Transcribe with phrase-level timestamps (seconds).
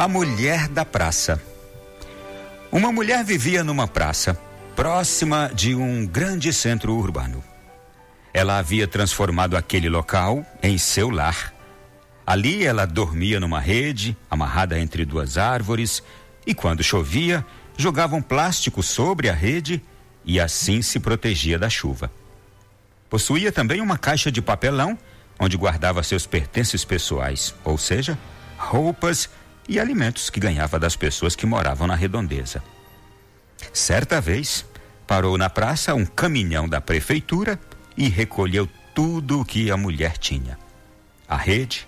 [0.00, 1.38] A mulher da praça.
[2.72, 4.34] Uma mulher vivia numa praça,
[4.74, 7.44] próxima de um grande centro urbano.
[8.32, 11.52] Ela havia transformado aquele local em seu lar.
[12.26, 16.02] Ali ela dormia numa rede, amarrada entre duas árvores,
[16.46, 17.44] e quando chovia,
[17.76, 19.82] jogava um plástico sobre a rede
[20.24, 22.10] e assim se protegia da chuva.
[23.10, 24.98] Possuía também uma caixa de papelão
[25.38, 28.18] onde guardava seus pertences pessoais, ou seja,
[28.56, 29.28] roupas
[29.70, 32.60] e alimentos que ganhava das pessoas que moravam na redondeza.
[33.72, 34.66] Certa vez,
[35.06, 37.56] parou na praça um caminhão da prefeitura
[37.96, 40.58] e recolheu tudo o que a mulher tinha:
[41.28, 41.86] a rede,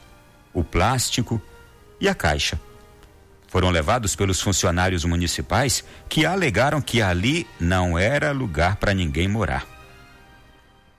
[0.55, 1.43] o plástico
[2.01, 2.59] e a caixa.
[3.49, 9.67] Foram levados pelos funcionários municipais que alegaram que ali não era lugar para ninguém morar.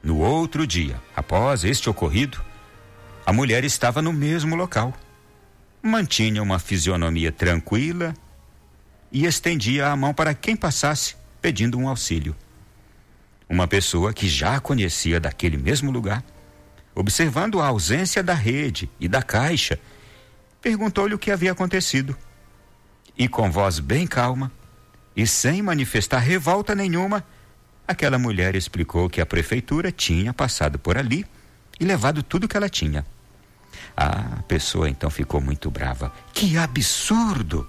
[0.03, 2.43] No outro dia, após este ocorrido,
[3.25, 4.93] a mulher estava no mesmo local.
[5.85, 8.13] Mantinha uma fisionomia tranquila
[9.11, 12.35] e estendia a mão para quem passasse pedindo um auxílio.
[13.49, 16.23] Uma pessoa que já conhecia daquele mesmo lugar,
[16.95, 19.77] observando a ausência da rede e da caixa,
[20.61, 22.17] perguntou-lhe o que havia acontecido.
[23.17, 24.49] E com voz bem calma
[25.15, 27.23] e sem manifestar revolta nenhuma,
[27.85, 31.25] Aquela mulher explicou que a prefeitura tinha passado por ali
[31.79, 33.05] e levado tudo que ela tinha.
[33.95, 36.11] A pessoa então ficou muito brava.
[36.33, 37.67] Que absurdo!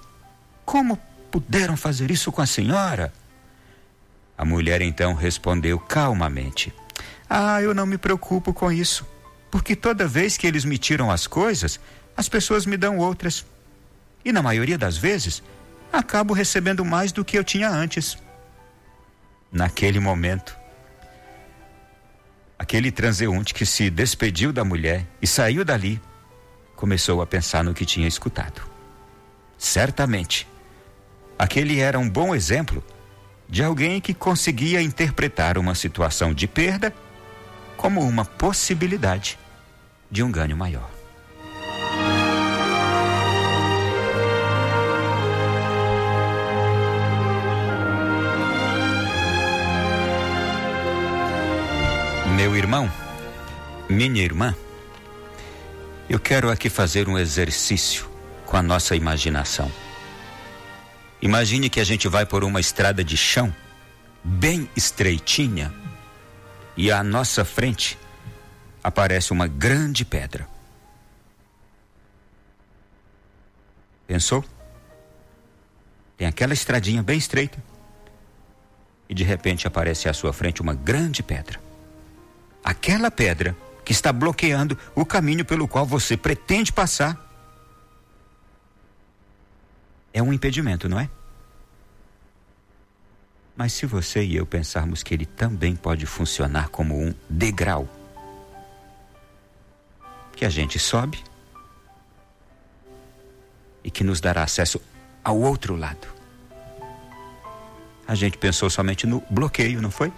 [0.64, 0.98] Como
[1.30, 3.12] puderam fazer isso com a senhora?
[4.36, 6.72] A mulher então respondeu calmamente:
[7.28, 9.06] Ah, eu não me preocupo com isso,
[9.50, 11.78] porque toda vez que eles me tiram as coisas,
[12.16, 13.44] as pessoas me dão outras.
[14.24, 15.42] E na maioria das vezes,
[15.92, 18.16] acabo recebendo mais do que eu tinha antes
[19.52, 20.56] naquele momento.
[22.74, 26.02] Aquele transeunte que se despediu da mulher e saiu dali,
[26.74, 28.62] começou a pensar no que tinha escutado.
[29.56, 30.44] Certamente,
[31.38, 32.82] aquele era um bom exemplo
[33.48, 36.92] de alguém que conseguia interpretar uma situação de perda
[37.76, 39.38] como uma possibilidade
[40.10, 40.90] de um ganho maior.
[52.34, 52.90] Meu irmão,
[53.88, 54.56] minha irmã,
[56.10, 58.10] eu quero aqui fazer um exercício
[58.44, 59.70] com a nossa imaginação.
[61.22, 63.54] Imagine que a gente vai por uma estrada de chão,
[64.24, 65.72] bem estreitinha,
[66.76, 67.96] e à nossa frente
[68.82, 70.48] aparece uma grande pedra.
[74.08, 74.44] Pensou?
[76.16, 77.62] Tem aquela estradinha bem estreita.
[79.08, 81.62] E de repente aparece à sua frente uma grande pedra
[82.64, 83.54] aquela pedra
[83.84, 87.20] que está bloqueando o caminho pelo qual você pretende passar
[90.12, 91.10] é um impedimento, não é?
[93.56, 97.88] Mas se você e eu pensarmos que ele também pode funcionar como um degrau,
[100.34, 101.22] que a gente sobe
[103.82, 104.80] e que nos dará acesso
[105.22, 106.08] ao outro lado.
[108.06, 110.12] A gente pensou somente no bloqueio, não foi?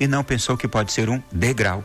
[0.00, 1.84] E não pensou que pode ser um degrau.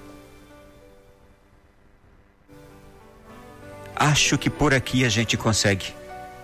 [3.93, 5.93] Acho que por aqui a gente consegue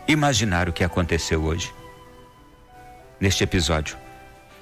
[0.08, 1.74] imaginar o que aconteceu hoje.
[3.20, 3.98] Neste episódio,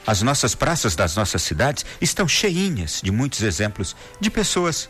[0.05, 4.89] as nossas praças das nossas cidades estão cheinhas de muitos exemplos de pessoas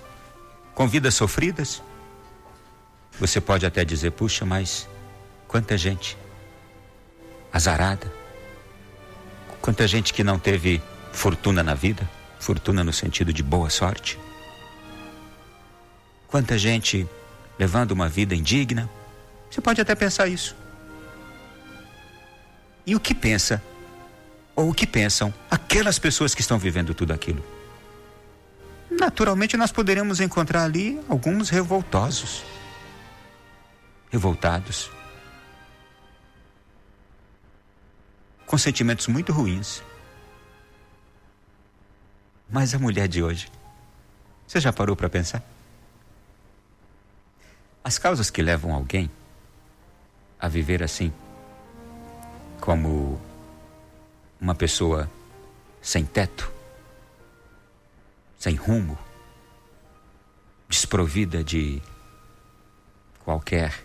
[0.73, 1.81] com vidas sofridas.
[3.19, 4.87] Você pode até dizer, puxa, mas
[5.47, 6.17] quanta gente
[7.51, 8.11] azarada,
[9.61, 10.81] quanta gente que não teve
[11.11, 12.09] fortuna na vida,
[12.39, 14.17] fortuna no sentido de boa sorte.
[16.27, 17.07] Quanta gente
[17.59, 18.89] levando uma vida indigna.
[19.51, 20.55] Você pode até pensar isso.
[22.85, 23.61] E o que pensa,
[24.55, 27.43] ou o que pensam aquelas pessoas que estão vivendo tudo aquilo?
[28.89, 32.43] Naturalmente, nós poderemos encontrar ali alguns revoltosos,
[34.09, 34.89] revoltados,
[38.47, 39.83] com sentimentos muito ruins.
[42.49, 43.47] Mas a mulher de hoje,
[44.47, 45.43] você já parou para pensar?
[47.83, 49.09] As causas que levam alguém
[50.39, 51.13] a viver assim,
[52.59, 53.21] como
[54.41, 55.09] uma pessoa
[55.81, 56.51] sem teto,
[58.37, 58.97] sem rumo,
[60.67, 61.81] desprovida de
[63.23, 63.83] qualquer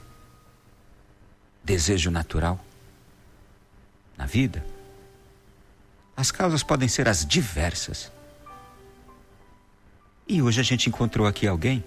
[1.62, 2.58] desejo natural
[4.16, 4.64] na vida,
[6.16, 8.10] as causas podem ser as diversas.
[10.26, 11.84] E hoje a gente encontrou aqui alguém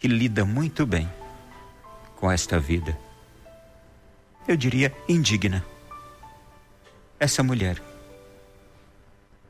[0.00, 1.08] que lida muito bem
[2.16, 2.98] com esta vida.
[4.46, 5.64] Eu diria indigna.
[7.20, 7.80] Essa mulher,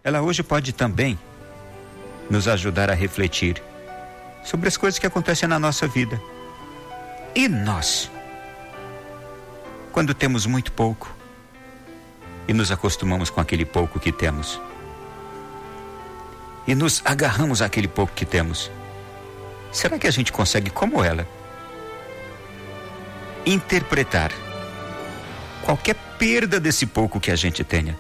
[0.03, 1.19] ela hoje pode também
[2.31, 3.63] nos ajudar a refletir
[4.45, 6.21] sobre as coisas que acontecem na nossa vida.
[7.35, 8.11] E nós?
[9.93, 11.15] Quando temos muito pouco
[12.47, 14.61] e nos acostumamos com aquele pouco que temos
[16.69, 18.71] e nos agarramos àquele pouco que temos,
[19.73, 21.27] será que a gente consegue, como ela,
[23.47, 24.31] interpretar
[25.65, 27.99] qualquer perda desse pouco que a gente tenha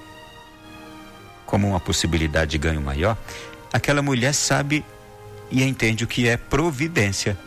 [1.47, 3.17] como uma possibilidade de ganho maior?
[3.73, 4.85] Aquela mulher sabe
[5.51, 7.39] e entende o que é providência.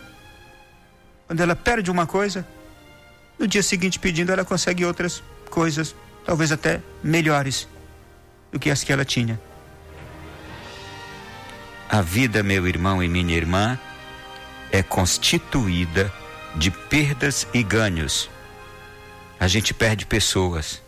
[1.28, 2.48] Quando ela perde uma coisa,
[3.38, 5.22] no dia seguinte pedindo, ela consegue outras
[5.52, 5.96] coisas,
[6.26, 7.68] talvez até melhores
[8.52, 9.40] do que as que ela tinha.
[11.92, 13.78] A vida, meu irmão e minha irmã,
[14.72, 16.10] é constituída
[16.56, 18.30] de perdas e ganhos.
[19.38, 20.82] A gente perde pessoas.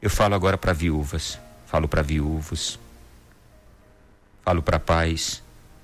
[0.00, 2.78] Eu falo agora para viúvas, falo para viúvos,
[4.42, 5.42] falo para pais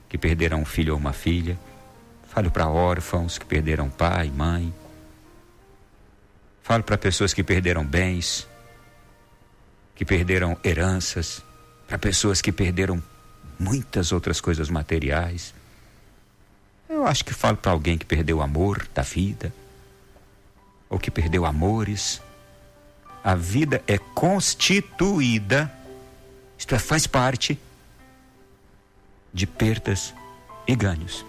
[0.09, 1.59] que perderam um filho ou uma filha,
[2.31, 4.73] falo para órfãos que perderam pai, mãe,
[6.63, 8.49] falo para pessoas que perderam bens,
[9.95, 11.45] que perderam heranças,
[11.87, 13.12] para pessoas que perderam
[13.59, 15.55] muitas outras coisas materiais.
[16.89, 19.53] Eu acho que falo para alguém que perdeu o amor da vida,
[20.89, 22.21] ou que perdeu amores.
[23.25, 25.73] A vida é constituída,
[26.59, 27.59] isto é, faz parte
[29.33, 30.13] de perdas
[30.67, 31.25] e ganhos.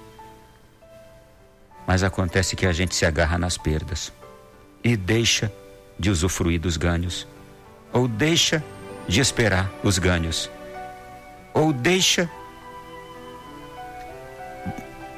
[1.87, 4.11] Mas acontece que a gente se agarra nas perdas
[4.83, 5.51] e deixa
[5.97, 7.27] de usufruir dos ganhos,
[7.91, 8.63] ou deixa
[9.07, 10.49] de esperar os ganhos
[11.53, 12.29] ou deixa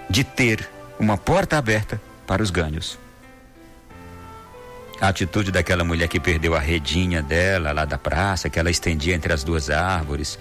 [0.09, 2.97] de ter uma porta aberta para os ganhos.
[4.99, 9.13] A atitude daquela mulher que perdeu a redinha dela lá da praça, que ela estendia
[9.13, 10.39] entre as duas árvores,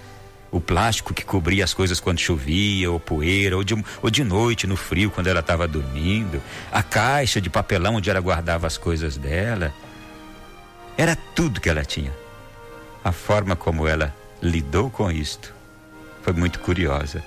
[0.49, 4.65] o plástico que cobria as coisas quando chovia, ou poeira, ou de, ou de noite
[4.65, 6.41] no frio quando ela estava dormindo,
[6.71, 9.73] a caixa de papelão onde ela guardava as coisas dela.
[10.97, 12.13] Era tudo que ela tinha.
[13.03, 15.53] A forma como ela lidou com isto
[16.25, 17.23] foi muito curiosa.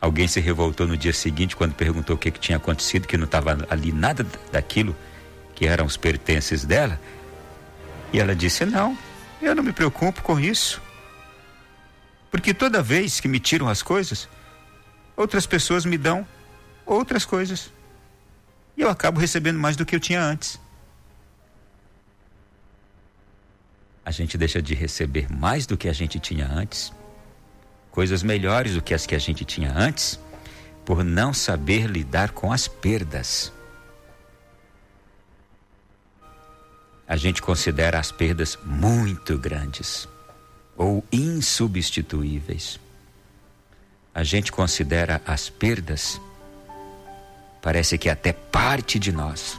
[0.00, 3.26] Alguém se revoltou no dia seguinte quando perguntou o que, que tinha acontecido, que não
[3.26, 4.96] estava ali nada daquilo
[5.54, 6.98] que eram os pertences dela.
[8.14, 8.96] E ela disse: Não,
[9.42, 10.80] eu não me preocupo com isso.
[12.30, 14.26] Porque toda vez que me tiram as coisas,
[15.14, 16.26] outras pessoas me dão
[16.86, 17.70] outras coisas.
[18.74, 20.58] E eu acabo recebendo mais do que eu tinha antes.
[24.02, 26.90] A gente deixa de receber mais do que a gente tinha antes
[27.94, 30.18] coisas melhores do que as que a gente tinha antes,
[30.84, 33.52] por não saber lidar com as perdas.
[37.06, 40.08] A gente considera as perdas muito grandes
[40.76, 42.80] ou insubstituíveis.
[44.12, 46.20] A gente considera as perdas,
[47.62, 49.56] parece que até parte de nós.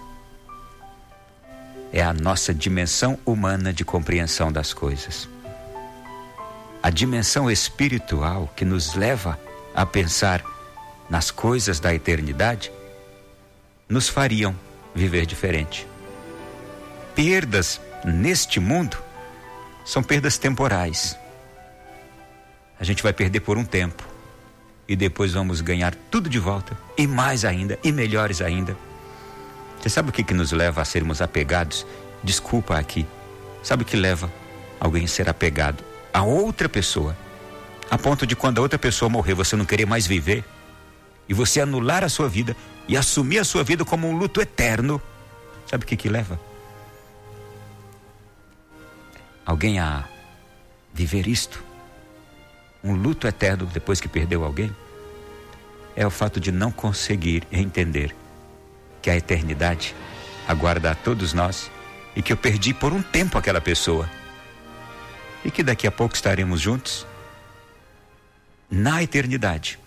[1.94, 5.34] É a nossa dimensão humana de compreensão das coisas
[6.86, 9.40] a dimensão espiritual que nos leva
[9.74, 10.44] a pensar
[11.10, 12.72] nas coisas da eternidade,
[13.89, 14.56] nos fariam
[14.94, 15.88] viver diferente.
[17.15, 18.98] Perdas neste mundo
[19.84, 21.18] são perdas temporais.
[22.80, 24.08] A gente vai perder por um tempo
[24.88, 28.77] e depois vamos ganhar tudo de volta e mais ainda e melhores ainda.
[29.82, 31.84] Você sabe o que, que nos leva a sermos apegados?
[32.24, 33.08] Desculpa aqui.
[33.63, 34.32] Sabe o que leva
[34.80, 35.95] alguém a ser apegado?
[36.15, 37.13] A outra pessoa,
[37.91, 40.45] a ponto de quando a outra pessoa morrer você não querer mais viver
[41.27, 42.55] e você anular a sua vida
[42.88, 45.01] e assumir a sua vida como um luto eterno,
[45.67, 46.39] sabe o que que leva?
[49.45, 50.05] Alguém a
[50.93, 51.62] viver isto,
[52.81, 54.74] um luto eterno depois que perdeu alguém,
[55.98, 58.15] é o fato de não conseguir entender
[59.01, 59.93] que a eternidade
[60.48, 61.69] aguarda a todos nós
[62.15, 64.10] e que eu perdi por um tempo aquela pessoa
[65.46, 67.06] e que daqui a pouco estaremos juntos
[68.70, 69.78] na eternidade.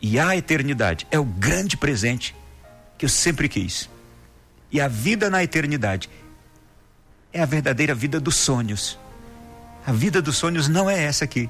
[0.00, 2.34] E a eternidade é o grande presente
[2.96, 3.88] que eu sempre quis.
[4.70, 6.08] E a vida na eternidade
[7.30, 8.98] é a verdadeira vida dos sonhos.
[9.86, 11.48] A vida dos sonhos não é essa aqui.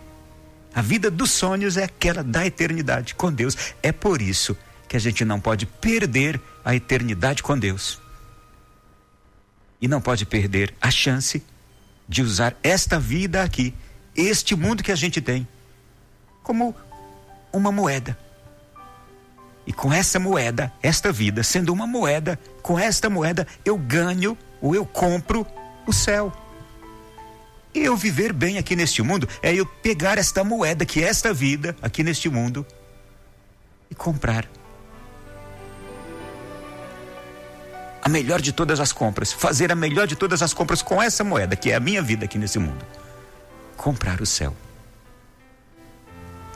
[0.75, 3.57] A vida dos sonhos é aquela da eternidade com Deus.
[3.83, 4.57] É por isso
[4.88, 8.00] que a gente não pode perder a eternidade com Deus.
[9.81, 11.42] E não pode perder a chance
[12.09, 13.75] de usar esta vida aqui,
[14.14, 15.47] este mundo que a gente tem,
[16.42, 16.75] como
[17.52, 18.16] uma moeda.
[19.66, 24.75] E com essa moeda, esta vida, sendo uma moeda, com esta moeda eu ganho ou
[24.75, 25.47] eu compro
[25.87, 26.32] o céu.
[27.75, 31.75] Eu viver bem aqui neste mundo é eu pegar esta moeda, que é esta vida
[31.80, 32.66] aqui neste mundo,
[33.90, 34.47] e comprar.
[38.02, 41.23] A melhor de todas as compras, fazer a melhor de todas as compras com essa
[41.23, 42.85] moeda, que é a minha vida aqui nesse mundo.
[43.76, 44.54] Comprar o céu.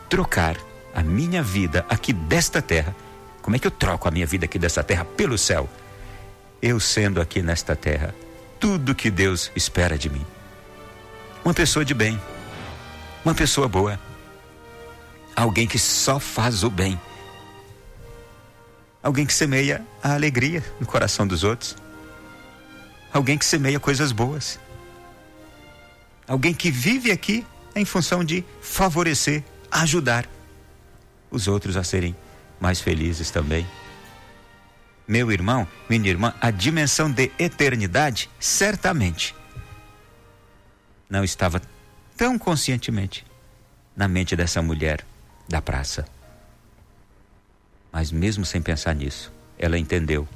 [0.08, 0.56] Trocar
[0.94, 2.94] a minha vida aqui desta terra.
[3.42, 5.68] Como é que eu troco a minha vida aqui desta terra pelo céu?
[6.60, 8.12] Eu sendo aqui nesta terra,
[8.58, 10.26] tudo que Deus espera de mim
[11.46, 12.20] uma pessoa de bem,
[13.24, 14.00] uma pessoa boa,
[15.36, 17.00] alguém que só faz o bem,
[19.06, 21.76] alguém que semeia a alegria no coração dos outros,
[23.12, 24.58] alguém que semeia coisas boas,
[26.26, 27.46] alguém que vive aqui
[27.76, 30.28] em função de favorecer, ajudar
[31.30, 32.16] os outros a serem
[32.58, 33.64] mais felizes também.
[35.06, 39.36] Meu irmão, minha irmã, a dimensão de eternidade, certamente
[41.08, 41.62] não estava
[42.16, 43.24] tão conscientemente
[43.94, 45.06] na mente dessa mulher
[45.48, 46.15] da praça.
[47.96, 50.28] Mas mesmo sem pensar nisso, ela entendeu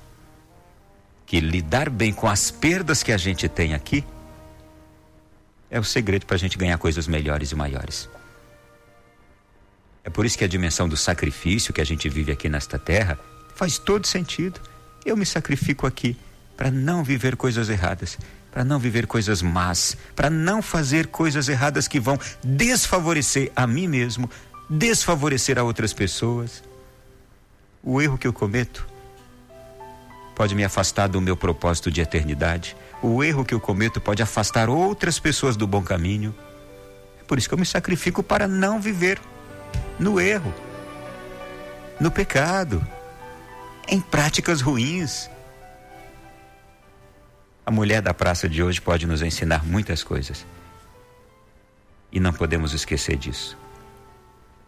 [1.26, 4.02] que lidar bem com as perdas que a gente tem aqui
[5.70, 8.08] é o segredo para a gente ganhar coisas melhores e maiores.
[10.02, 13.18] É por isso que a dimensão do sacrifício que a gente vive aqui nesta terra
[13.54, 14.58] faz todo sentido.
[15.04, 16.16] Eu me sacrifico aqui
[16.56, 18.16] para não viver coisas erradas
[18.50, 23.86] para não viver coisas más, para não fazer coisas erradas que vão desfavorecer a mim
[23.86, 24.28] mesmo,
[24.68, 26.69] desfavorecer a outras pessoas.
[27.82, 28.86] O erro que eu cometo
[30.34, 32.76] pode me afastar do meu propósito de eternidade.
[33.02, 36.34] O erro que eu cometo pode afastar outras pessoas do bom caminho.
[37.20, 39.20] É por isso que eu me sacrifico para não viver
[39.98, 40.52] no erro,
[42.00, 42.84] no pecado,
[43.88, 45.30] em práticas ruins
[47.70, 50.44] a mulher da praça de hoje pode nos ensinar muitas coisas.
[52.10, 53.56] E não podemos esquecer disso.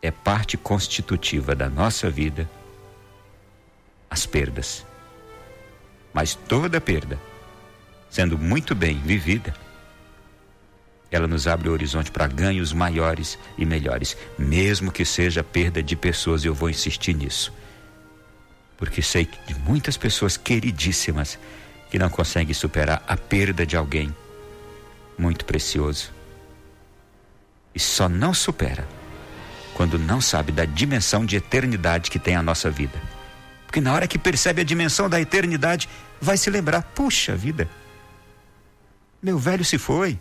[0.00, 2.48] É parte constitutiva da nossa vida
[4.12, 4.86] as perdas.
[6.12, 7.18] Mas toda perda,
[8.10, 9.54] sendo muito bem vivida,
[11.10, 15.96] ela nos abre o horizonte para ganhos maiores e melhores, mesmo que seja perda de
[15.96, 17.50] pessoas, eu vou insistir nisso.
[18.76, 21.38] Porque sei de muitas pessoas queridíssimas
[21.90, 24.14] que não consegue superar a perda de alguém
[25.16, 26.10] muito precioso.
[27.74, 28.86] E só não supera
[29.72, 33.11] quando não sabe da dimensão de eternidade que tem a nossa vida.
[33.72, 35.88] Porque na hora que percebe a dimensão da eternidade,
[36.20, 37.66] vai se lembrar: puxa vida,
[39.22, 40.20] meu velho se foi,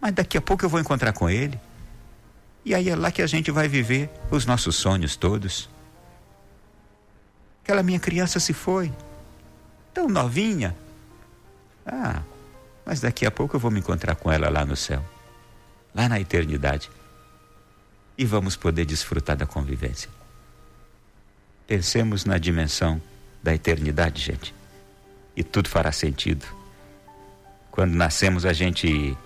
[0.00, 1.58] mas daqui a pouco eu vou encontrar com ele.
[2.64, 5.68] E aí é lá que a gente vai viver os nossos sonhos todos.
[7.64, 8.92] Aquela minha criança se foi,
[9.92, 10.76] tão novinha.
[11.84, 12.22] Ah,
[12.86, 15.04] mas daqui a pouco eu vou me encontrar com ela lá no céu,
[15.92, 16.88] lá na eternidade.
[18.16, 20.19] E vamos poder desfrutar da convivência.
[21.70, 23.00] Pensemos na dimensão
[23.40, 24.52] da eternidade, gente.
[25.36, 26.44] E tudo fará sentido.
[27.70, 29.16] Quando nascemos, a gente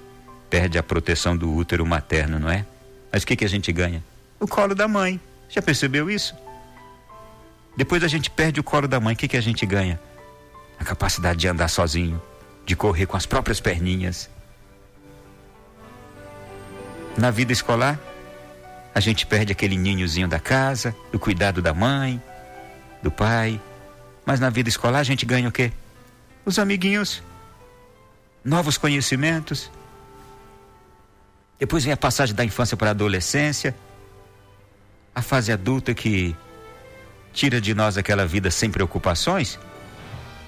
[0.51, 2.67] perde a proteção do útero materno, não é?
[3.11, 4.05] Mas o que, que a gente ganha?
[4.39, 5.19] O colo da mãe.
[5.49, 6.35] Já percebeu isso?
[7.79, 9.99] Depois a gente perde o colo da mãe, o que, que a gente ganha?
[10.79, 12.21] a capacidade de andar sozinho,
[12.67, 14.29] de correr com as próprias perninhas.
[17.17, 17.99] Na vida escolar,
[18.95, 22.21] a gente perde aquele ninhozinho da casa, o cuidado da mãe,
[23.05, 23.61] do pai.
[24.27, 25.71] Mas na vida escolar a gente ganha o quê?
[26.45, 27.23] Os amiguinhos,
[28.45, 29.71] novos conhecimentos.
[31.59, 33.75] Depois vem a passagem da infância para a adolescência,
[35.15, 36.35] a fase adulta que
[37.33, 39.59] tira de nós aquela vida sem preocupações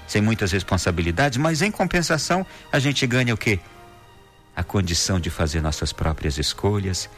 [0.07, 3.59] sem muitas responsabilidades, mas em compensação a gente ganha o quê?
[4.55, 7.09] A condição de fazer nossas próprias escolhas,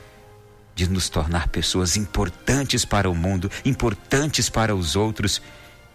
[0.80, 5.42] de nos tornar pessoas importantes para o mundo, importantes para os outros.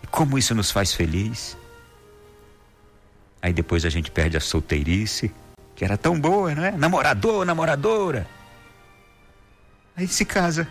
[0.02, 1.56] E como isso nos faz feliz?
[3.40, 5.32] Aí depois a gente perde a solteirice,
[5.74, 6.72] que era tão boa, não é?
[6.72, 8.26] Namorador, namoradora.
[9.96, 10.68] Aí se casa.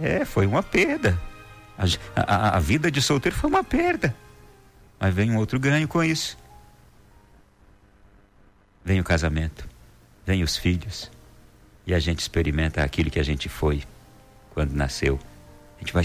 [0.00, 1.20] É, foi uma perda.
[1.76, 1.84] A,
[2.16, 4.14] a, a vida de solteiro foi uma perda.
[4.98, 6.38] Mas vem um outro ganho com isso.
[8.82, 9.68] Vem o casamento,
[10.24, 11.10] vem os filhos,
[11.88, 13.82] e a gente experimenta aquilo que a gente foi
[14.50, 15.18] quando nasceu.
[15.76, 16.02] A gente vai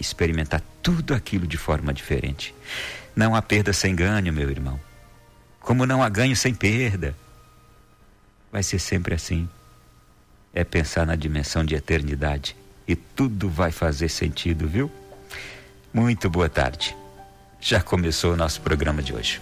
[0.00, 2.54] experimentar tudo aquilo de forma diferente.
[3.14, 4.80] Não há perda sem ganho, meu irmão.
[5.60, 7.14] Como não há ganho sem perda.
[8.50, 9.46] Vai ser sempre assim.
[10.54, 12.56] É pensar na dimensão de eternidade.
[12.88, 14.90] E tudo vai fazer sentido, viu?
[15.92, 16.96] Muito boa tarde.
[17.60, 19.38] Já começou o nosso programa de hoje.